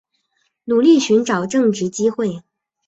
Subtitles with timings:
[0.63, 2.41] 努力寻找正职机会